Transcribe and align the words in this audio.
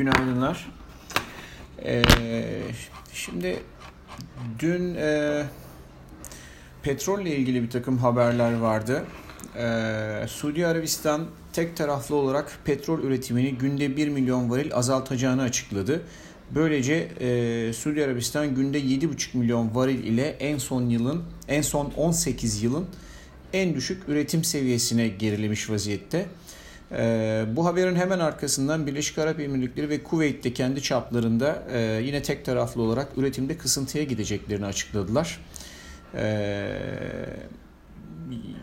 Günaydınlar. 0.00 0.68
Ee, 1.84 2.02
şimdi 3.12 3.58
dün 4.58 4.94
e, 4.94 5.42
petrolle 6.82 7.36
ilgili 7.36 7.62
bir 7.62 7.70
takım 7.70 7.98
haberler 7.98 8.52
vardı. 8.52 9.04
Ee, 9.56 10.24
Suudi 10.28 10.66
Arabistan 10.66 11.26
tek 11.52 11.76
taraflı 11.76 12.16
olarak 12.16 12.58
petrol 12.64 13.02
üretimini 13.02 13.54
günde 13.54 13.96
1 13.96 14.08
milyon 14.08 14.50
varil 14.50 14.74
azaltacağını 14.74 15.42
açıkladı. 15.42 16.02
Böylece 16.54 16.94
e, 17.20 17.72
Suudi 17.72 18.04
Arabistan 18.04 18.54
günde 18.54 18.80
7,5 18.80 19.36
milyon 19.36 19.74
varil 19.74 20.04
ile 20.04 20.28
en 20.28 20.58
son 20.58 20.88
yılın 20.88 21.22
en 21.48 21.62
son 21.62 21.92
18 21.96 22.62
yılın 22.62 22.86
en 23.52 23.74
düşük 23.74 24.08
üretim 24.08 24.44
seviyesine 24.44 25.08
gerilemiş 25.08 25.70
vaziyette. 25.70 26.26
Ee, 26.92 27.44
bu 27.56 27.66
haberin 27.66 27.96
hemen 27.96 28.18
arkasından 28.18 28.86
Birleşik 28.86 29.18
Arap 29.18 29.40
Emirlikleri 29.40 29.88
ve 29.88 30.02
Kuveyt'te 30.02 30.52
kendi 30.52 30.82
çaplarında 30.82 31.62
e, 31.72 31.78
yine 32.04 32.22
tek 32.22 32.44
taraflı 32.44 32.82
olarak 32.82 33.08
üretimde 33.16 33.58
kısıntıya 33.58 34.04
gideceklerini 34.04 34.66
açıkladılar. 34.66 35.40
Ee, 36.14 36.70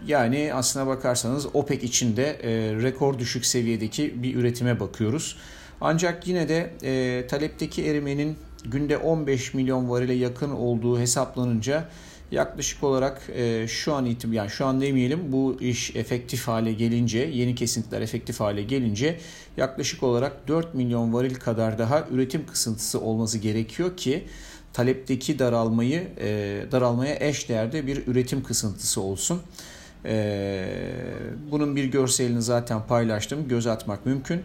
yani 0.08 0.52
aslına 0.54 0.88
bakarsanız 0.88 1.55
OPEC 1.55 1.84
içinde 1.84 2.23
e, 2.23 2.49
rekor 2.84 3.20
düşük 3.20 3.45
seviyedeki 3.45 4.23
bir 4.23 4.35
üretime 4.35 4.80
bakıyoruz. 4.80 5.38
Ancak 5.82 6.27
yine 6.27 6.49
de 6.49 6.73
e, 6.84 7.27
talepteki 7.27 7.85
erimenin 7.85 8.38
günde 8.66 8.98
15 8.98 9.54
milyon 9.54 9.90
varile 9.90 10.13
yakın 10.13 10.52
olduğu 10.52 10.99
hesaplanınca 10.99 11.90
yaklaşık 12.31 12.84
olarak 12.84 13.22
e, 13.36 13.67
şu 13.67 13.94
an 13.94 14.05
itibaren 14.05 14.38
yani 14.38 14.49
şu 14.49 14.66
an 14.66 14.81
demeyelim 14.81 15.31
bu 15.31 15.58
iş 15.62 15.95
efektif 15.95 16.48
hale 16.48 16.73
gelince 16.73 17.20
yeni 17.20 17.55
kesintiler 17.55 18.02
efektif 18.02 18.40
hale 18.40 18.63
gelince 18.63 19.20
yaklaşık 19.58 20.04
olarak 20.04 20.48
4 20.48 20.73
milyon 20.73 21.13
varil 21.13 21.35
kadar 21.35 21.80
daha 21.80 22.08
üretim 22.12 22.45
kısıntısı 22.45 23.02
olması 23.02 23.38
gerekiyor 23.38 23.98
ki 23.98 24.23
talepteki 24.73 25.40
daralmayı 25.40 26.07
e, 26.20 26.62
daralmaya 26.71 27.16
eş 27.20 27.49
değerde 27.49 27.88
bir 27.88 28.07
üretim 28.07 28.44
kısıntısı 28.44 29.01
olsun. 29.01 29.41
E, 30.05 30.70
bunun 31.51 31.76
bir 31.76 31.85
görselini 31.85 32.41
zaten 32.41 32.88
paylaştım. 32.88 33.48
Göz 33.48 33.68
atmak 33.68 34.05
mümkün. 34.05 34.41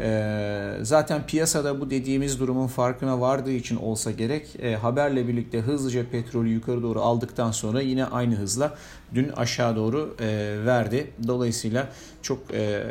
Ee, 0.00 0.74
zaten 0.82 1.26
piyasada 1.26 1.80
bu 1.80 1.90
dediğimiz 1.90 2.40
durumun 2.40 2.66
farkına 2.66 3.20
vardığı 3.20 3.52
için 3.52 3.76
olsa 3.76 4.10
gerek 4.10 4.56
e, 4.62 4.74
haberle 4.74 5.28
birlikte 5.28 5.58
hızlıca 5.58 6.10
petrolü 6.10 6.48
yukarı 6.48 6.82
doğru 6.82 7.00
aldıktan 7.00 7.50
sonra 7.50 7.80
yine 7.80 8.04
aynı 8.04 8.34
hızla 8.34 8.74
dün 9.14 9.28
aşağı 9.28 9.76
doğru 9.76 10.16
e, 10.20 10.26
verdi. 10.66 11.10
Dolayısıyla 11.26 11.88
çok 12.22 12.54
e, 12.54 12.84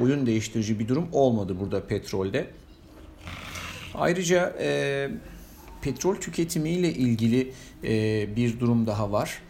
oyun 0.00 0.26
değiştirici 0.26 0.78
bir 0.78 0.88
durum 0.88 1.08
olmadı 1.12 1.56
burada 1.60 1.86
petrolde. 1.86 2.46
Ayrıca 3.94 4.56
petrol 5.82 6.14
tüketimiyle 6.14 6.92
ilgili 6.92 7.52
bir 8.36 8.60
durum 8.60 8.86
daha 8.86 9.12
var. 9.12 9.42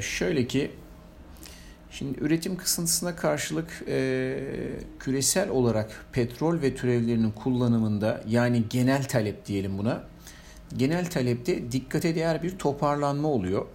Şöyle 0.00 0.46
ki 0.46 0.70
Şimdi 1.90 2.18
üretim 2.20 2.56
kısıntısına 2.56 3.16
karşılık 3.16 3.82
e, 3.88 4.38
küresel 5.00 5.48
olarak 5.48 6.06
petrol 6.12 6.62
ve 6.62 6.74
türevlerinin 6.74 7.30
kullanımında 7.30 8.22
yani 8.28 8.62
genel 8.70 9.04
talep 9.04 9.46
diyelim 9.46 9.78
buna. 9.78 10.04
Genel 10.76 11.06
talepte 11.10 11.72
dikkate 11.72 12.14
değer 12.14 12.42
bir 12.42 12.58
toparlanma 12.58 13.28
oluyor. 13.28 13.66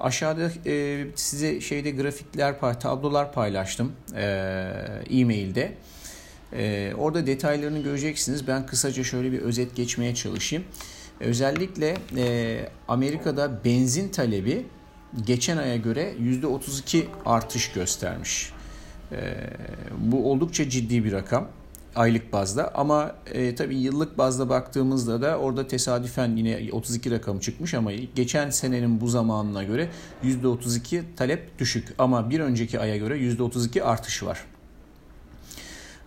Aşağıda 0.00 0.50
e, 0.66 1.04
size 1.14 1.60
şeyde 1.60 1.90
grafikler, 1.90 2.80
tablolar 2.80 3.32
paylaştım 3.32 3.92
e, 4.14 4.22
e-mailde. 5.10 5.74
E, 6.52 6.92
orada 6.98 7.26
detaylarını 7.26 7.78
göreceksiniz. 7.78 8.46
Ben 8.46 8.66
kısaca 8.66 9.04
şöyle 9.04 9.32
bir 9.32 9.38
özet 9.38 9.76
geçmeye 9.76 10.14
çalışayım. 10.14 10.64
Özellikle 11.20 11.96
e, 12.16 12.58
Amerika'da 12.88 13.64
benzin 13.64 14.08
talebi 14.08 14.66
geçen 15.26 15.56
aya 15.56 15.76
göre 15.76 16.14
%32 16.20 17.04
artış 17.26 17.72
göstermiş. 17.72 18.52
E, 19.12 19.34
bu 19.98 20.30
oldukça 20.30 20.68
ciddi 20.68 21.04
bir 21.04 21.12
rakam 21.12 21.48
aylık 21.96 22.32
bazda 22.32 22.74
ama 22.74 23.14
e, 23.26 23.54
tabii 23.54 23.76
yıllık 23.76 24.18
bazda 24.18 24.48
baktığımızda 24.48 25.22
da 25.22 25.38
orada 25.38 25.66
tesadüfen 25.66 26.36
yine 26.36 26.72
32 26.72 27.10
rakam 27.10 27.38
çıkmış 27.38 27.74
ama 27.74 27.92
geçen 27.92 28.50
senenin 28.50 29.00
bu 29.00 29.08
zamanına 29.08 29.64
göre 29.64 29.88
%32 30.24 31.02
talep 31.16 31.58
düşük 31.58 31.94
ama 31.98 32.30
bir 32.30 32.40
önceki 32.40 32.80
aya 32.80 32.96
göre 32.96 33.18
%32 33.18 33.82
artış 33.82 34.22
var. 34.22 34.44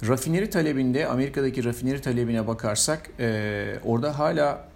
Rafineri 0.08 0.50
talebinde 0.50 1.08
Amerika'daki 1.08 1.64
rafineri 1.64 2.02
talebine 2.02 2.48
bakarsak 2.48 3.10
e, 3.20 3.80
orada 3.84 4.20
hala 4.20 4.71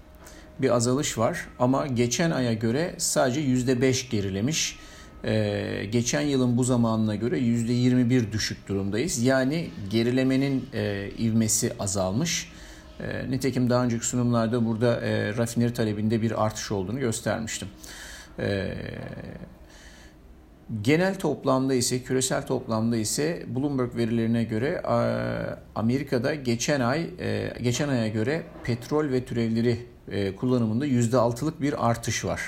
bir 0.61 0.69
azalış 0.69 1.17
var 1.17 1.47
ama 1.59 1.87
geçen 1.87 2.31
aya 2.31 2.53
göre 2.53 2.95
sadece 2.97 3.41
%5 3.41 4.09
gerilemiş. 4.09 4.79
Ee, 5.25 5.85
geçen 5.91 6.21
yılın 6.21 6.57
bu 6.57 6.63
zamanına 6.63 7.15
göre 7.15 7.39
%21 7.39 8.31
düşük 8.31 8.67
durumdayız. 8.67 9.23
Yani 9.23 9.69
gerilemenin 9.89 10.65
e, 10.73 11.09
ivmesi 11.19 11.73
azalmış. 11.79 12.51
E, 12.99 13.31
nitekim 13.31 13.69
daha 13.69 13.83
önceki 13.83 14.05
sunumlarda 14.05 14.65
burada 14.65 15.01
e, 15.01 15.37
rafineri 15.37 15.73
talebinde 15.73 16.21
bir 16.21 16.45
artış 16.45 16.71
olduğunu 16.71 16.99
göstermiştim. 16.99 17.67
E, 18.39 18.73
genel 20.81 21.15
toplamda 21.15 21.73
ise 21.73 22.03
küresel 22.03 22.45
toplamda 22.45 22.97
ise 22.97 23.45
Bloomberg 23.55 23.95
verilerine 23.95 24.43
göre 24.43 24.81
Amerika'da 25.75 26.35
geçen 26.35 26.79
ay 26.79 27.09
e, 27.19 27.53
geçen 27.61 27.89
aya 27.89 28.07
göre 28.07 28.43
petrol 28.63 29.09
ve 29.09 29.25
türevleri 29.25 29.94
e, 30.11 30.35
kullanımında 30.35 30.87
%6'lık 30.87 31.61
bir 31.61 31.89
artış 31.89 32.25
var. 32.25 32.41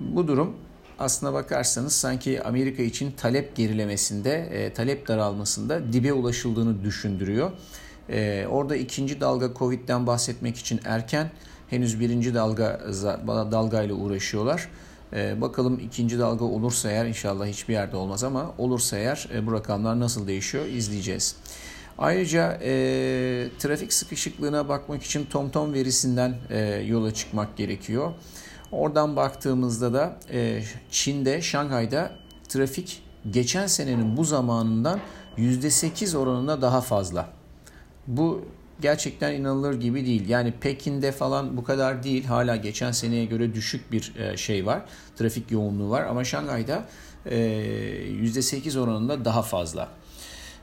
Bu 0.00 0.28
durum 0.28 0.56
aslına 0.98 1.32
bakarsanız 1.32 1.92
sanki 1.92 2.42
Amerika 2.42 2.82
için 2.82 3.10
talep 3.10 3.56
gerilemesinde, 3.56 4.32
e, 4.34 4.72
talep 4.72 5.08
daralmasında 5.08 5.92
dibe 5.92 6.12
ulaşıldığını 6.12 6.84
düşündürüyor. 6.84 7.50
E, 8.08 8.46
orada 8.50 8.76
ikinci 8.76 9.20
dalga 9.20 9.54
Covid'den 9.58 10.06
bahsetmek 10.06 10.56
için 10.56 10.80
erken, 10.84 11.30
henüz 11.70 12.00
birinci 12.00 12.34
dalga 12.34 12.80
dalgayla 13.52 13.94
uğraşıyorlar. 13.94 14.68
Bakalım 15.40 15.78
ikinci 15.78 16.18
dalga 16.18 16.44
olursa 16.44 16.90
eğer 16.90 17.06
inşallah 17.06 17.46
hiçbir 17.46 17.72
yerde 17.72 17.96
olmaz 17.96 18.24
ama 18.24 18.54
olursa 18.58 18.96
eğer 18.96 19.28
bu 19.46 19.52
rakamlar 19.52 20.00
nasıl 20.00 20.26
değişiyor 20.26 20.66
izleyeceğiz. 20.66 21.36
Ayrıca 21.98 22.58
e, 22.62 23.48
trafik 23.58 23.92
sıkışıklığına 23.92 24.68
bakmak 24.68 25.02
için 25.02 25.24
TomTom 25.24 25.72
verisinden 25.74 26.36
e, 26.50 26.58
yola 26.86 27.14
çıkmak 27.14 27.56
gerekiyor. 27.56 28.12
Oradan 28.72 29.16
baktığımızda 29.16 29.94
da 29.94 30.16
e, 30.32 30.62
Çin'de, 30.90 31.42
Şanghay'da 31.42 32.12
trafik 32.48 33.02
geçen 33.30 33.66
senenin 33.66 34.16
bu 34.16 34.24
zamanından 34.24 35.00
%8 35.38 36.16
oranında 36.16 36.62
daha 36.62 36.80
fazla. 36.80 37.28
Bu 38.06 38.44
gerçekten 38.80 39.32
inanılır 39.32 39.80
gibi 39.80 40.06
değil. 40.06 40.28
Yani 40.28 40.52
Pekin'de 40.60 41.12
falan 41.12 41.56
bu 41.56 41.64
kadar 41.64 42.02
değil. 42.02 42.24
Hala 42.24 42.56
geçen 42.56 42.92
seneye 42.92 43.24
göre 43.24 43.54
düşük 43.54 43.92
bir 43.92 44.14
e, 44.16 44.36
şey 44.36 44.66
var. 44.66 44.82
Trafik 45.16 45.50
yoğunluğu 45.50 45.90
var 45.90 46.02
ama 46.02 46.24
Şangay'da 46.24 46.84
%8 47.26 48.76
e, 48.76 48.80
oranında 48.80 49.24
daha 49.24 49.42
fazla. 49.42 49.88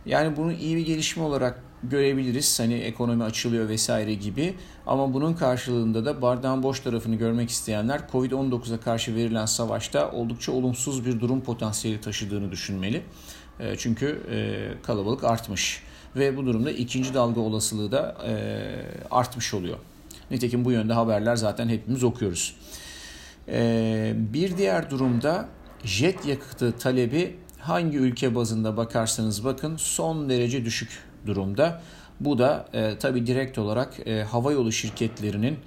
Yani 0.05 0.37
bunu 0.37 0.53
iyi 0.53 0.75
bir 0.75 0.85
gelişme 0.85 1.23
olarak 1.23 1.63
görebiliriz. 1.83 2.59
Hani 2.59 2.73
ekonomi 2.73 3.23
açılıyor 3.23 3.69
vesaire 3.69 4.13
gibi. 4.13 4.53
Ama 4.87 5.13
bunun 5.13 5.33
karşılığında 5.33 6.05
da 6.05 6.21
bardağın 6.21 6.63
boş 6.63 6.79
tarafını 6.79 7.15
görmek 7.15 7.49
isteyenler 7.49 8.01
Covid-19'a 8.11 8.79
karşı 8.79 9.15
verilen 9.15 9.45
savaşta 9.45 10.11
oldukça 10.11 10.51
olumsuz 10.51 11.05
bir 11.05 11.19
durum 11.19 11.41
potansiyeli 11.41 12.01
taşıdığını 12.01 12.51
düşünmeli. 12.51 13.03
E, 13.59 13.77
çünkü 13.77 14.21
e, 14.31 14.81
kalabalık 14.83 15.23
artmış 15.23 15.83
ve 16.15 16.37
bu 16.37 16.45
durumda 16.45 16.71
ikinci 16.71 17.13
dalga 17.13 17.41
olasılığı 17.41 17.91
da 17.91 18.17
e, 18.27 18.33
artmış 19.11 19.53
oluyor. 19.53 19.77
Nitekim 20.31 20.65
bu 20.65 20.71
yönde 20.71 20.93
haberler 20.93 21.35
zaten 21.35 21.69
hepimiz 21.69 22.03
okuyoruz. 22.03 22.55
Bir 24.15 24.57
diğer 24.57 24.89
durumda 24.89 25.49
jet 25.83 26.25
yakıtı 26.25 26.71
talebi 26.71 27.35
hangi 27.61 27.97
ülke 27.97 28.35
bazında 28.35 28.77
bakarsanız 28.77 29.45
bakın 29.45 29.77
son 29.77 30.29
derece 30.29 30.65
düşük 30.65 30.89
durumda. 31.25 31.81
Bu 32.19 32.37
da 32.37 32.69
e, 32.73 32.97
tabi 32.97 33.27
direkt 33.27 33.57
olarak 33.57 34.07
e, 34.07 34.23
havayolu 34.23 34.71
şirketlerinin 34.71 35.57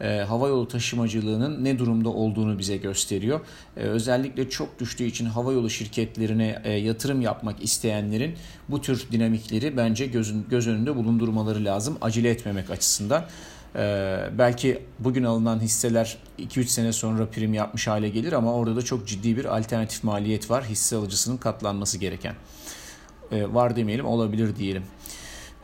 e, 0.00 0.06
havayolu 0.08 0.68
taşımacılığının 0.68 1.64
ne 1.64 1.78
durumda 1.78 2.08
olduğunu 2.08 2.58
bize 2.58 2.76
gösteriyor. 2.76 3.40
E, 3.76 3.80
özellikle 3.80 4.50
çok 4.50 4.80
düştüğü 4.80 5.04
için 5.04 5.26
havayolu 5.26 5.70
şirketlerine 5.70 6.62
e, 6.64 6.72
yatırım 6.72 7.20
yapmak 7.20 7.64
isteyenlerin 7.64 8.34
bu 8.68 8.80
tür 8.80 9.06
dinamikleri 9.12 9.76
bence 9.76 10.06
gözün, 10.06 10.46
göz 10.50 10.68
önünde 10.68 10.96
bulundurmaları 10.96 11.64
lazım 11.64 11.98
acele 12.00 12.30
etmemek 12.30 12.70
açısından. 12.70 13.24
Ee, 13.76 14.30
belki 14.38 14.82
bugün 14.98 15.24
alınan 15.24 15.60
hisseler 15.60 16.18
2-3 16.38 16.64
sene 16.64 16.92
sonra 16.92 17.26
prim 17.26 17.54
yapmış 17.54 17.88
hale 17.88 18.08
gelir 18.08 18.32
ama 18.32 18.54
orada 18.54 18.76
da 18.76 18.82
çok 18.82 19.08
ciddi 19.08 19.36
bir 19.36 19.44
alternatif 19.44 20.04
maliyet 20.04 20.50
var. 20.50 20.64
Hisse 20.64 20.96
alıcısının 20.96 21.36
katlanması 21.36 21.98
gereken. 21.98 22.34
Ee, 23.32 23.54
var 23.54 23.76
demeyelim 23.76 24.06
olabilir 24.06 24.56
diyelim. 24.56 24.82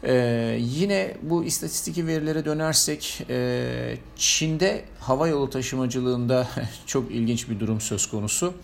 Ee, 0.05 0.59
yine 0.61 1.17
bu 1.23 1.45
istatistik 1.45 2.07
verilere 2.07 2.45
dönersek 2.45 3.23
e, 3.31 3.99
Çin'de 4.17 4.85
hava 5.01 5.29
yolu 5.29 5.51
taşımacılığında 5.51 6.49
çok 6.87 7.11
ilginç 7.11 7.51
bir 7.51 7.61
durum 7.61 7.81
söz 7.81 8.07
konusu. 8.07 8.55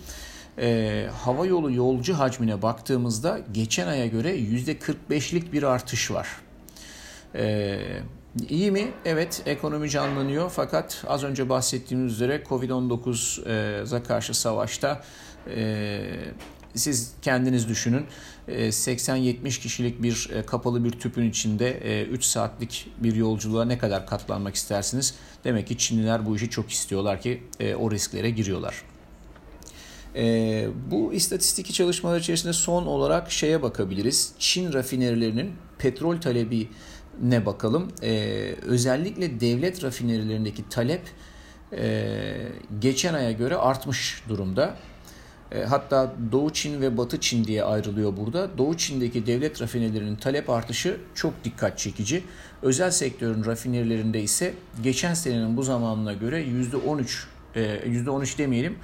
Ee, 0.58 1.08
hava 1.24 1.46
yolu 1.46 1.72
yolcu 1.72 2.14
hacmine 2.14 2.62
baktığımızda 2.62 3.40
geçen 3.52 3.86
aya 3.86 4.06
göre 4.06 4.36
%45'lik 4.36 5.52
bir 5.52 5.62
artış 5.62 6.10
var. 6.10 6.28
Ee, 7.34 7.80
iyi 8.48 8.70
mi? 8.70 8.92
Evet 9.04 9.42
ekonomi 9.46 9.90
canlanıyor 9.90 10.50
fakat 10.50 11.04
az 11.06 11.24
önce 11.24 11.48
bahsettiğimiz 11.48 12.12
üzere 12.12 12.42
Covid-19'a 12.48 14.02
karşı 14.02 14.34
savaşta 14.34 15.02
e, 15.50 16.00
siz 16.74 17.12
kendiniz 17.22 17.68
düşünün 17.68 18.06
80-70 18.48 19.46
e, 19.46 19.50
kişilik 19.50 20.02
bir 20.02 20.30
e, 20.34 20.42
kapalı 20.42 20.84
bir 20.84 20.90
tüpün 20.90 21.30
içinde 21.30 22.04
3 22.10 22.24
e, 22.24 22.28
saatlik 22.28 22.90
bir 22.98 23.14
yolculuğa 23.14 23.64
ne 23.64 23.78
kadar 23.78 24.06
katlanmak 24.06 24.54
istersiniz? 24.54 25.14
Demek 25.44 25.66
ki 25.66 25.78
Çinliler 25.78 26.26
bu 26.26 26.36
işi 26.36 26.50
çok 26.50 26.70
istiyorlar 26.70 27.20
ki 27.20 27.42
o 27.78 27.90
risklere 27.90 28.30
giriyorlar. 28.30 28.82
Bu 30.90 31.12
istatistiki 31.12 31.72
çalışmalar 31.72 32.20
içerisinde 32.20 32.52
son 32.52 32.86
olarak 32.86 33.32
şeye 33.32 33.62
bakabiliriz. 33.62 34.32
Çin 34.38 34.72
rafinerilerinin 34.72 35.52
petrol 35.78 36.20
talebi 36.20 36.68
ne 37.22 37.46
bakalım. 37.46 37.88
özellikle 38.62 39.40
devlet 39.40 39.84
rafinerilerindeki 39.84 40.68
talep 40.68 41.02
geçen 42.80 43.14
aya 43.14 43.32
göre 43.32 43.56
artmış 43.56 44.22
durumda. 44.28 44.76
E, 45.54 45.64
hatta 45.64 46.14
Doğu 46.32 46.52
Çin 46.52 46.80
ve 46.80 46.96
Batı 46.96 47.20
Çin 47.20 47.44
diye 47.44 47.64
ayrılıyor 47.64 48.16
burada. 48.16 48.58
Doğu 48.58 48.76
Çin'deki 48.76 49.26
devlet 49.26 49.62
rafinelerinin 49.62 50.16
talep 50.16 50.50
artışı 50.50 50.96
çok 51.14 51.44
dikkat 51.44 51.78
çekici. 51.78 52.24
Özel 52.62 52.90
sektörün 52.90 53.44
rafinelerinde 53.44 54.22
ise 54.22 54.54
geçen 54.82 55.14
senenin 55.14 55.56
bu 55.56 55.62
zamanına 55.62 56.12
göre 56.12 56.44
%13 56.44 57.26
%13 57.54 58.34
e, 58.34 58.38
demeyelim 58.38 58.76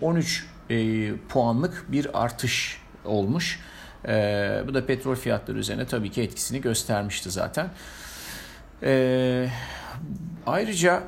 13 0.00 0.46
e, 0.70 1.10
puanlık 1.28 1.84
bir 1.88 2.24
artış 2.24 2.80
olmuş. 3.04 3.60
Bu 4.68 4.74
da 4.74 4.86
petrol 4.86 5.14
fiyatları 5.14 5.58
üzerine 5.58 5.86
tabii 5.86 6.10
ki 6.10 6.22
etkisini 6.22 6.60
göstermişti 6.60 7.30
zaten. 7.30 7.70
Ayrıca 10.46 11.02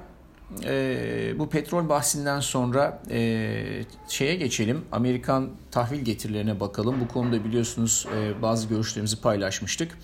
e, 0.64 1.35
bu 1.38 1.49
petrol 1.50 1.88
bahsinden 1.88 2.40
sonra 2.40 3.02
e, 3.11 3.85
şeye 4.08 4.35
geçelim. 4.35 4.85
Amerikan 4.93 5.50
tahvil 5.70 6.00
getirilerine 6.00 6.61
bakalım. 6.61 7.00
Bu 7.00 7.08
konuda 7.08 7.44
biliyorsunuz 7.44 8.06
e, 8.17 8.43
bazı 8.43 8.69
görüşlerimizi 8.69 9.20
paylaşmıştık. 9.20 9.99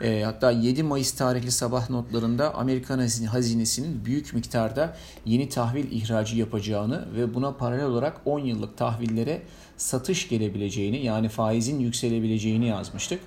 E, 0.00 0.22
hatta 0.22 0.50
7 0.50 0.82
Mayıs 0.82 1.12
tarihli 1.12 1.50
sabah 1.50 1.90
notlarında 1.90 2.54
Amerikan 2.54 2.98
hazinesinin 3.26 4.04
büyük 4.04 4.34
miktarda 4.34 4.96
yeni 5.24 5.48
tahvil 5.48 5.92
ihracı 5.92 6.36
yapacağını 6.36 7.08
ve 7.16 7.34
buna 7.34 7.52
paralel 7.52 7.84
olarak 7.84 8.20
10 8.24 8.38
yıllık 8.38 8.76
tahvillere 8.76 9.42
satış 9.76 10.28
gelebileceğini 10.28 11.04
yani 11.04 11.28
faizin 11.28 11.80
yükselebileceğini 11.80 12.66
yazmıştık. 12.66 13.20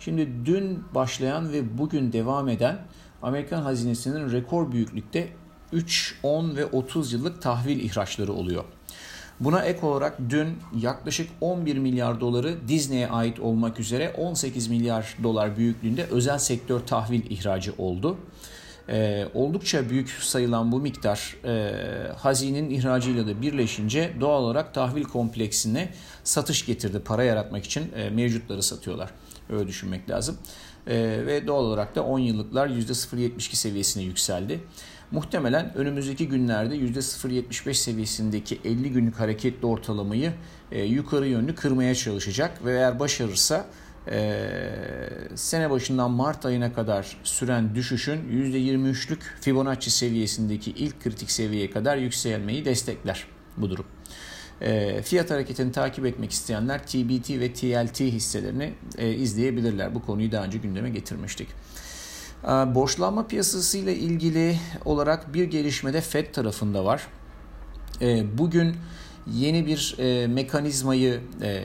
Şimdi 0.00 0.28
dün 0.44 0.84
başlayan 0.94 1.52
ve 1.52 1.78
bugün 1.78 2.12
devam 2.12 2.48
eden 2.48 2.78
Amerikan 3.22 3.62
hazinesinin 3.62 4.32
rekor 4.32 4.72
büyüklükte 4.72 5.28
3, 5.72 6.18
10 6.22 6.56
ve 6.56 6.66
30 6.66 7.12
yıllık 7.12 7.42
tahvil 7.42 7.80
ihraçları 7.80 8.32
oluyor. 8.32 8.64
Buna 9.40 9.64
ek 9.64 9.86
olarak 9.86 10.18
dün 10.30 10.48
yaklaşık 10.80 11.30
11 11.40 11.76
milyar 11.76 12.20
doları 12.20 12.68
Disney'e 12.68 13.08
ait 13.08 13.40
olmak 13.40 13.80
üzere 13.80 14.14
18 14.18 14.68
milyar 14.68 15.16
dolar 15.22 15.56
büyüklüğünde 15.56 16.04
özel 16.04 16.38
sektör 16.38 16.80
tahvil 16.80 17.30
ihracı 17.30 17.72
oldu. 17.78 18.16
Ee, 18.88 19.26
oldukça 19.34 19.90
büyük 19.90 20.10
sayılan 20.10 20.72
bu 20.72 20.80
miktar 20.80 21.36
e, 21.44 21.72
hazinin 22.12 22.70
ihracıyla 22.70 23.26
da 23.26 23.42
birleşince 23.42 24.12
doğal 24.20 24.42
olarak 24.42 24.74
tahvil 24.74 25.04
kompleksine 25.04 25.88
satış 26.24 26.66
getirdi. 26.66 27.00
Para 27.04 27.24
yaratmak 27.24 27.64
için 27.64 27.92
e, 27.96 28.10
mevcutları 28.10 28.62
satıyorlar. 28.62 29.10
Öyle 29.50 29.68
düşünmek 29.68 30.10
lazım. 30.10 30.38
E, 30.86 30.96
ve 31.26 31.46
doğal 31.46 31.64
olarak 31.64 31.94
da 31.94 32.04
10 32.04 32.18
yıllıklar 32.18 32.68
%0.72 32.68 33.56
seviyesine 33.56 34.02
yükseldi. 34.02 34.60
Muhtemelen 35.12 35.72
önümüzdeki 35.74 36.28
günlerde 36.28 36.76
%0.75 36.76 37.74
seviyesindeki 37.74 38.60
50 38.64 38.90
günlük 38.90 39.20
hareketli 39.20 39.66
ortalamayı 39.66 40.32
e, 40.72 40.82
yukarı 40.84 41.26
yönlü 41.26 41.54
kırmaya 41.54 41.94
çalışacak 41.94 42.64
ve 42.64 42.72
eğer 42.72 43.00
başarırsa 43.00 43.66
e, 44.10 44.48
sene 45.34 45.70
başından 45.70 46.10
Mart 46.10 46.46
ayına 46.46 46.72
kadar 46.72 47.16
süren 47.24 47.74
düşüşün 47.74 48.20
%23'lük 48.30 49.18
Fibonacci 49.40 49.90
seviyesindeki 49.90 50.70
ilk 50.70 51.02
kritik 51.02 51.30
seviyeye 51.30 51.70
kadar 51.70 51.96
yükselmeyi 51.96 52.64
destekler 52.64 53.26
bu 53.56 53.70
durum. 53.70 53.86
E, 54.60 55.02
fiyat 55.02 55.30
hareketini 55.30 55.72
takip 55.72 56.06
etmek 56.06 56.30
isteyenler 56.30 56.86
TBT 56.86 57.30
ve 57.30 57.52
TLT 57.52 58.00
hisselerini 58.00 58.72
e, 58.98 59.10
izleyebilirler. 59.10 59.94
Bu 59.94 60.02
konuyu 60.02 60.32
daha 60.32 60.44
önce 60.44 60.58
gündeme 60.58 60.90
getirmiştik. 60.90 61.48
Ee, 62.44 62.48
borçlanma 62.48 63.26
piyasası 63.26 63.78
ile 63.78 63.96
ilgili 63.96 64.58
olarak 64.84 65.34
bir 65.34 65.44
gelişme 65.44 65.92
de 65.92 66.00
FED 66.00 66.32
tarafında 66.32 66.84
var. 66.84 67.06
Ee, 68.00 68.38
bugün 68.38 68.76
yeni 69.26 69.66
bir 69.66 69.96
e, 69.98 70.26
mekanizmayı 70.26 71.20
e, 71.42 71.62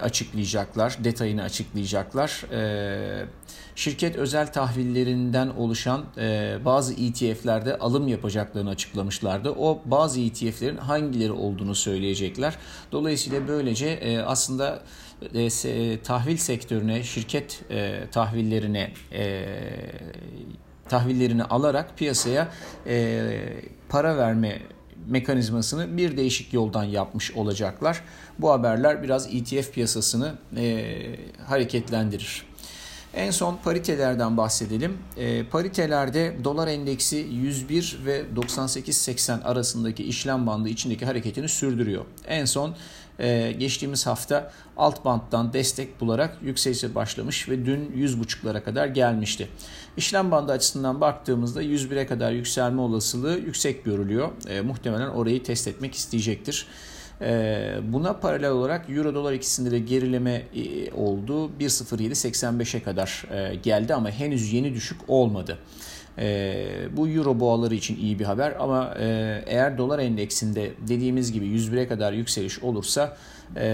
açıklayacaklar, 0.00 0.96
detayını 1.04 1.42
açıklayacaklar. 1.42 2.44
E, 2.52 3.26
şirket 3.74 4.16
özel 4.16 4.52
tahvillerinden 4.52 5.48
oluşan 5.48 6.04
e, 6.18 6.56
bazı 6.64 6.94
ETF'lerde 6.94 7.78
alım 7.78 8.08
yapacaklarını 8.08 8.70
açıklamışlardı. 8.70 9.50
O 9.50 9.82
bazı 9.84 10.20
ETF'lerin 10.20 10.76
hangileri 10.76 11.32
olduğunu 11.32 11.74
söyleyecekler. 11.74 12.56
Dolayısıyla 12.92 13.48
böylece 13.48 13.86
e, 13.86 14.18
aslında 14.18 14.82
e, 15.34 15.98
tahvil 16.02 16.36
sektörüne, 16.36 17.02
şirket 17.02 17.62
e, 17.70 18.00
tahvillerine 18.12 18.92
e, 19.12 19.46
tahvillerini 20.88 21.44
alarak 21.44 21.98
piyasaya 21.98 22.48
e, 22.86 23.30
para 23.88 24.16
verme 24.16 24.58
mekanizmasını 25.06 25.96
bir 25.96 26.16
değişik 26.16 26.52
yoldan 26.52 26.84
yapmış 26.84 27.32
olacaklar. 27.32 28.00
Bu 28.38 28.50
haberler 28.50 29.02
biraz 29.02 29.34
ETF 29.34 29.72
piyasasını 29.72 30.34
e, 30.56 30.94
hareketlendirir. 31.46 32.46
En 33.16 33.30
son 33.30 33.58
paritelerden 33.64 34.36
bahsedelim. 34.36 34.98
E, 35.16 35.44
paritelerde 35.44 36.36
dolar 36.44 36.68
endeksi 36.68 37.16
101 37.16 37.98
ve 38.06 38.24
98.80 38.36 39.42
arasındaki 39.42 40.04
işlem 40.04 40.46
bandı 40.46 40.68
içindeki 40.68 41.06
hareketini 41.06 41.48
sürdürüyor. 41.48 42.04
En 42.26 42.44
son 42.44 42.74
e, 43.18 43.52
geçtiğimiz 43.52 44.06
hafta 44.06 44.52
alt 44.76 45.04
banttan 45.04 45.52
destek 45.52 46.00
bularak 46.00 46.38
yükselişe 46.42 46.94
başlamış 46.94 47.48
ve 47.48 47.66
dün 47.66 47.92
100.5'lara 47.96 48.62
kadar 48.62 48.86
gelmişti. 48.86 49.48
İşlem 49.96 50.30
bandı 50.30 50.52
açısından 50.52 51.00
baktığımızda 51.00 51.62
101'e 51.62 52.06
kadar 52.06 52.32
yükselme 52.32 52.80
olasılığı 52.80 53.38
yüksek 53.38 53.84
görülüyor. 53.84 54.28
E, 54.48 54.60
muhtemelen 54.60 55.08
orayı 55.08 55.42
test 55.42 55.68
etmek 55.68 55.94
isteyecektir. 55.94 56.66
E, 57.22 57.78
buna 57.82 58.12
paralel 58.12 58.50
olarak 58.50 58.90
Euro 58.90 59.14
dolar 59.14 59.32
ikisinde 59.32 59.70
de 59.70 59.78
gerileme 59.78 60.42
e, 60.54 60.92
oldu. 60.92 61.50
1.0785'e 61.60 62.82
kadar 62.82 63.24
e, 63.30 63.54
geldi 63.54 63.94
ama 63.94 64.10
henüz 64.10 64.52
yeni 64.52 64.74
düşük 64.74 64.98
olmadı. 65.08 65.58
E, 66.18 66.66
bu 66.96 67.08
euro 67.08 67.40
boğaları 67.40 67.74
için 67.74 67.96
iyi 67.96 68.18
bir 68.18 68.24
haber 68.24 68.56
ama 68.60 68.94
e, 68.98 69.42
eğer 69.46 69.78
dolar 69.78 69.98
endeksinde 69.98 70.72
dediğimiz 70.88 71.32
gibi 71.32 71.46
101'e 71.46 71.88
kadar 71.88 72.12
yükseliş 72.12 72.62
olursa 72.62 73.16
e, 73.56 73.66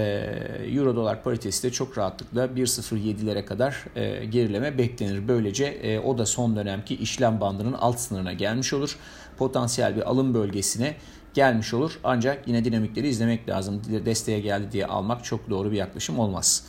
euro 0.75 0.97
dolar 0.97 1.23
paritesi 1.23 1.63
de 1.63 1.73
çok 1.73 1.99
rahatlıkla 1.99 2.47
1.07'lere 2.47 3.45
kadar 3.45 3.85
e, 3.97 4.25
gerileme 4.25 4.79
beklenir. 4.79 5.29
Böylece 5.29 5.65
e, 5.65 5.99
o 5.99 6.19
da 6.19 6.27
son 6.27 6.57
dönemki 6.57 6.95
işlem 6.95 7.41
bandının 7.41 7.73
alt 7.73 7.99
sınırına 7.99 8.33
gelmiş 8.33 8.73
olur. 8.73 8.97
Potansiyel 9.39 9.97
bir 9.97 10.11
alım 10.11 10.35
bölgesine 10.35 10.95
gelmiş 11.35 11.75
olur. 11.75 11.99
Ancak 12.05 12.49
yine 12.49 12.65
dinamikleri 12.65 13.09
izlemek 13.09 13.49
lazım. 13.49 13.83
Desteğe 14.05 14.41
geldi 14.41 14.73
diye 14.73 14.87
almak 14.87 15.25
çok 15.25 15.51
doğru 15.51 15.71
bir 15.73 15.77
yaklaşım 15.77 16.19
olmaz. 16.19 16.65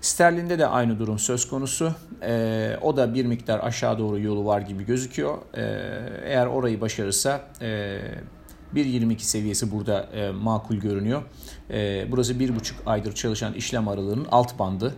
Sterlinde 0.00 0.58
de 0.58 0.66
aynı 0.66 0.98
durum 0.98 1.18
söz 1.18 1.48
konusu. 1.48 1.92
E, 2.22 2.76
o 2.82 2.96
da 2.96 3.14
bir 3.14 3.26
miktar 3.26 3.60
aşağı 3.62 3.98
doğru 3.98 4.20
yolu 4.20 4.46
var 4.46 4.60
gibi 4.60 4.86
gözüküyor. 4.86 5.38
E, 5.54 5.62
eğer 6.24 6.46
orayı 6.46 6.80
başarırsa 6.80 7.40
e, 7.60 8.00
1.22 8.74 9.18
seviyesi 9.18 9.72
burada 9.72 10.02
e, 10.02 10.30
makul 10.30 10.76
görünüyor. 10.76 11.22
E, 11.70 12.06
burası 12.10 12.32
1.5 12.32 12.72
aydır 12.86 13.12
çalışan 13.12 13.54
işlem 13.54 13.88
aralığının 13.88 14.26
alt 14.30 14.58
bandı. 14.58 14.94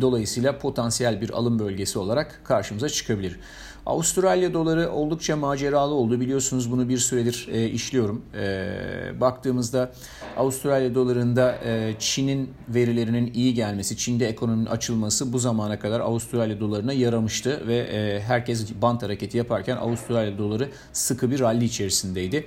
Dolayısıyla 0.00 0.58
potansiyel 0.58 1.20
bir 1.20 1.30
alım 1.30 1.58
bölgesi 1.58 1.98
olarak 1.98 2.40
karşımıza 2.44 2.88
çıkabilir. 2.88 3.38
Avustralya 3.86 4.54
doları 4.54 4.90
oldukça 4.90 5.36
maceralı 5.36 5.94
oldu. 5.94 6.20
Biliyorsunuz 6.20 6.72
bunu 6.72 6.88
bir 6.88 6.98
süredir 6.98 7.48
e, 7.52 7.68
işliyorum. 7.68 8.22
E, 8.34 9.20
baktığımızda 9.20 9.92
Avustralya 10.36 10.94
dolarında 10.94 11.58
e, 11.64 11.94
Çin'in 11.98 12.50
verilerinin 12.68 13.32
iyi 13.34 13.54
gelmesi, 13.54 13.96
Çin'de 13.96 14.28
ekonominin 14.28 14.66
açılması 14.66 15.32
bu 15.32 15.38
zamana 15.38 15.78
kadar 15.78 16.00
Avustralya 16.00 16.60
dolarına 16.60 16.92
yaramıştı 16.92 17.62
ve 17.66 17.76
e, 17.76 18.20
herkes 18.20 18.66
bant 18.82 19.02
hareketi 19.02 19.38
yaparken 19.38 19.76
Avustralya 19.76 20.38
doları 20.38 20.68
sıkı 20.92 21.30
bir 21.30 21.40
rally 21.40 21.64
içerisindeydi. 21.64 22.46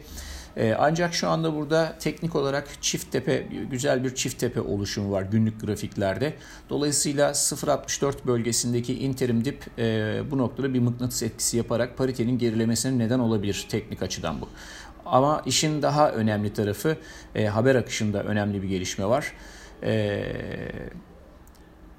Ee, 0.57 0.75
ancak 0.79 1.13
şu 1.13 1.29
anda 1.29 1.55
burada 1.55 1.95
teknik 1.99 2.35
olarak 2.35 2.67
çift 2.81 3.11
tepe 3.11 3.47
güzel 3.71 4.03
bir 4.03 4.15
çift 4.15 4.39
tepe 4.39 4.61
oluşumu 4.61 5.11
var 5.11 5.21
günlük 5.21 5.61
grafiklerde. 5.61 6.33
Dolayısıyla 6.69 7.31
0.64 7.31 8.13
bölgesindeki 8.25 8.99
interim 8.99 9.45
dip 9.45 9.65
e, 9.77 10.21
bu 10.31 10.37
noktada 10.37 10.73
bir 10.73 10.79
mıknatıs 10.79 11.23
etkisi 11.23 11.57
yaparak 11.57 11.97
paritenin 11.97 12.37
gerilemesine 12.37 12.97
neden 12.97 13.19
olabilir 13.19 13.65
teknik 13.69 14.01
açıdan 14.01 14.41
bu. 14.41 14.49
Ama 15.05 15.41
işin 15.45 15.81
daha 15.81 16.11
önemli 16.11 16.53
tarafı 16.53 16.97
e, 17.35 17.45
haber 17.45 17.75
akışında 17.75 18.23
önemli 18.23 18.63
bir 18.63 18.67
gelişme 18.67 19.05
var. 19.05 19.33
E, 19.83 20.23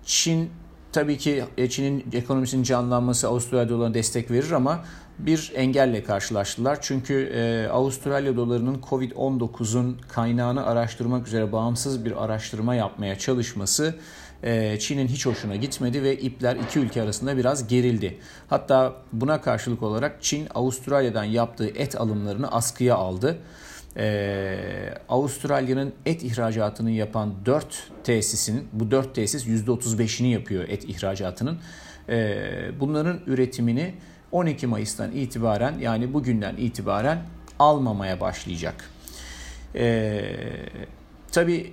Çin 0.04 0.50
tabii 0.92 1.18
ki 1.18 1.44
Çin'in 1.70 2.04
ekonomisinin 2.12 2.62
canlanması 2.62 3.28
Avustralya 3.28 3.68
dolarına 3.68 3.94
destek 3.94 4.30
verir 4.30 4.50
ama 4.50 4.84
bir 5.18 5.52
engelle 5.54 6.04
karşılaştılar. 6.04 6.78
Çünkü 6.80 7.32
e, 7.34 7.68
Avustralya 7.68 8.36
dolarının 8.36 8.80
Covid-19'un 8.90 9.98
kaynağını 10.08 10.66
araştırmak 10.66 11.26
üzere 11.26 11.52
bağımsız 11.52 12.04
bir 12.04 12.24
araştırma 12.24 12.74
yapmaya 12.74 13.18
çalışması 13.18 13.94
e, 14.42 14.78
Çin'in 14.78 15.08
hiç 15.08 15.26
hoşuna 15.26 15.56
gitmedi 15.56 16.02
ve 16.02 16.16
ipler 16.16 16.56
iki 16.56 16.78
ülke 16.78 17.02
arasında 17.02 17.36
biraz 17.36 17.68
gerildi. 17.68 18.18
Hatta 18.48 18.96
buna 19.12 19.40
karşılık 19.40 19.82
olarak 19.82 20.22
Çin 20.22 20.48
Avustralya'dan 20.54 21.24
yaptığı 21.24 21.68
et 21.68 22.00
alımlarını 22.00 22.52
askıya 22.52 22.96
aldı. 22.96 23.38
Ee, 24.00 24.94
Avustralya'nın 25.08 25.92
et 26.06 26.22
ihracatını 26.22 26.90
yapan 26.90 27.34
4 27.46 27.90
tesisin, 28.04 28.68
bu 28.72 28.90
4 28.90 29.14
tesis 29.14 29.46
%35'ini 29.46 30.26
yapıyor 30.26 30.68
et 30.68 30.84
ihracatının. 30.84 31.58
Ee, 32.08 32.70
bunların 32.80 33.20
üretimini 33.26 33.94
12 34.32 34.66
Mayıs'tan 34.66 35.12
itibaren 35.12 35.78
yani 35.78 36.14
bugünden 36.14 36.56
itibaren 36.56 37.18
almamaya 37.58 38.20
başlayacak. 38.20 38.90
Ee, 39.74 40.22
tabii 41.32 41.72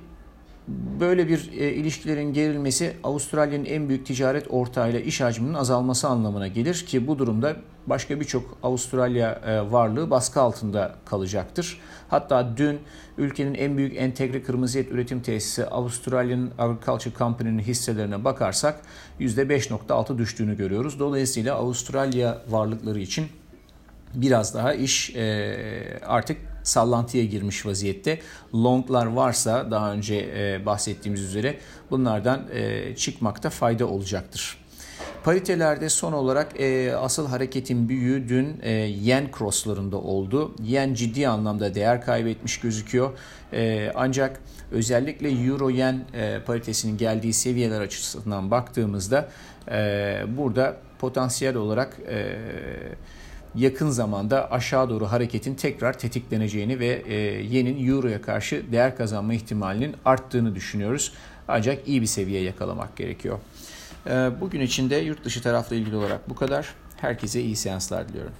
böyle 1.00 1.28
bir 1.28 1.52
e, 1.52 1.74
ilişkilerin 1.74 2.34
gerilmesi 2.34 2.94
Avustralya'nın 3.04 3.66
en 3.66 3.90
büyük 3.90 4.06
ticaret 4.06 4.48
ortağıyla 4.50 5.00
iş 5.00 5.22
hacminin 5.22 5.54
azalması 5.54 6.08
anlamına 6.08 6.48
gelir 6.48 6.86
ki 6.88 7.08
bu 7.08 7.20
durumda 7.20 7.56
başka 7.88 8.20
birçok 8.20 8.58
Avustralya 8.64 9.42
e, 9.46 9.72
varlığı 9.72 10.10
baskı 10.10 10.42
altında 10.42 10.96
kalacaktır. 11.06 11.80
Hatta 12.10 12.58
dün 12.58 12.80
ülkenin 13.18 13.54
en 13.54 13.78
büyük 13.78 13.98
entegre 13.98 14.44
kırmızı 14.44 14.80
et 14.80 14.92
üretim 14.92 15.22
tesisi 15.22 15.66
Australian 15.66 16.52
Agriculture 16.58 17.14
Company'nin 17.18 17.60
hisselerine 17.60 18.24
bakarsak 18.24 18.82
%5.6 19.20 20.18
düştüğünü 20.18 20.58
görüyoruz. 20.58 21.00
Dolayısıyla 21.00 21.56
Avustralya 21.56 22.42
varlıkları 22.50 23.00
için 23.00 23.28
biraz 24.14 24.56
daha 24.56 24.74
iş 24.74 25.16
e, 25.16 26.00
artık 26.06 26.38
sallantıya 26.68 27.26
girmiş 27.26 27.66
vaziyette. 27.66 28.20
Longlar 28.54 29.06
varsa 29.06 29.72
daha 29.72 29.94
önce 29.94 30.16
e, 30.16 30.66
bahsettiğimiz 30.66 31.22
üzere 31.22 31.58
bunlardan 31.92 32.42
çıkmakta 32.96 33.50
fayda 33.50 33.86
olacaktır. 33.86 34.58
Paritelerde 35.28 35.90
son 35.90 36.14
olarak 36.14 36.60
e, 36.60 36.96
asıl 36.96 37.28
hareketin 37.28 37.90
büyüğü 37.90 38.30
dün 38.30 38.60
e, 38.62 38.72
yen 38.72 39.28
crosslarında 39.38 39.98
oldu. 39.98 40.56
Yen 40.64 40.94
ciddi 40.94 41.28
anlamda 41.28 41.76
değer 41.76 42.02
kaybetmiş 42.02 42.60
gözüküyor. 42.60 43.18
E, 43.54 43.92
ancak 43.96 44.42
özellikle 44.72 45.30
euro 45.30 45.70
yen 45.70 46.06
e, 46.14 46.40
paritesinin 46.46 46.98
geldiği 46.98 47.34
seviyeler 47.34 47.82
açısından 47.82 48.52
baktığımızda 48.52 49.30
e, 49.72 50.22
burada 50.38 50.78
potansiyel 51.00 51.56
olarak 51.56 51.98
e, 52.10 52.38
yakın 53.56 53.90
zamanda 53.90 54.52
aşağı 54.52 54.90
doğru 54.90 55.06
hareketin 55.06 55.56
tekrar 55.56 56.00
tetikleneceğini 56.00 56.80
ve 56.80 57.04
e, 57.08 57.16
yenin 57.44 57.88
euroya 57.88 58.22
karşı 58.22 58.64
değer 58.72 58.98
kazanma 58.98 59.34
ihtimalinin 59.34 59.96
arttığını 60.06 60.56
düşünüyoruz. 60.56 61.14
Ancak 61.48 61.88
iyi 61.88 62.02
bir 62.02 62.08
seviye 62.08 62.42
yakalamak 62.42 62.96
gerekiyor. 62.96 63.40
Ee, 64.08 64.30
bugün 64.42 64.62
için 64.62 64.90
de 64.90 64.96
yurt 64.96 65.26
dışı 65.26 65.42
tarafla 65.42 65.76
ilgili 65.76 65.96
olarak 65.96 66.30
bu 66.30 66.36
kadar. 66.36 66.74
Herkese 66.98 67.42
iyi 67.42 67.56
seanslar 67.56 68.10
diliyorum. 68.10 68.34